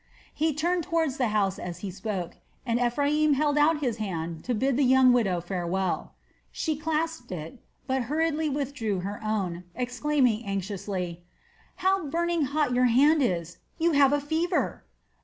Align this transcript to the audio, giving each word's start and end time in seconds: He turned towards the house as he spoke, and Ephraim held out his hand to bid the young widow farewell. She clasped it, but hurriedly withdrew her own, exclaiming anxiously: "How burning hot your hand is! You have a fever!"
He 0.33 0.55
turned 0.55 0.81
towards 0.83 1.17
the 1.17 1.27
house 1.27 1.59
as 1.59 1.81
he 1.85 1.91
spoke, 1.91 2.37
and 2.65 2.79
Ephraim 2.79 3.33
held 3.33 3.55
out 3.55 3.81
his 3.81 3.97
hand 3.97 4.43
to 4.45 4.55
bid 4.55 4.75
the 4.75 4.83
young 4.83 5.13
widow 5.13 5.39
farewell. 5.39 6.15
She 6.51 6.75
clasped 6.75 7.31
it, 7.31 7.59
but 7.85 8.05
hurriedly 8.09 8.49
withdrew 8.49 9.01
her 9.01 9.23
own, 9.23 9.63
exclaiming 9.75 10.43
anxiously: 10.43 11.23
"How 11.85 12.07
burning 12.07 12.45
hot 12.45 12.73
your 12.73 12.85
hand 12.85 13.21
is! 13.21 13.59
You 13.77 13.91
have 13.91 14.11
a 14.11 14.19
fever!" 14.19 14.85